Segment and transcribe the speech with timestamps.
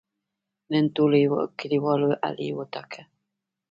[0.71, 1.19] نن ټولو
[1.59, 3.01] کلیوالو علي وټاکه.